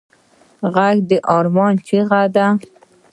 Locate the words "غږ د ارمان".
0.73-1.73